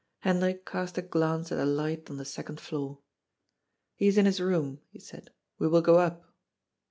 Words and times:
Hendrik 0.21 0.65
cast 0.65 0.97
a 0.97 1.03
glance 1.03 1.51
at 1.51 1.57
the 1.59 1.65
light 1.67 2.09
on 2.09 2.17
the 2.17 2.25
second 2.25 2.59
floor." 2.59 2.97
He 3.97 4.07
is 4.07 4.17
in 4.17 4.25
his 4.25 4.41
room," 4.41 4.81
he 4.89 4.97
said." 4.97 5.29
We 5.59 5.67
will 5.67 5.83
go 5.83 5.99
up." 5.99 6.23